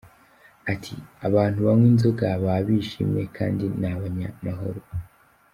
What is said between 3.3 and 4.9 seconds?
kandi ni abanyamahoro.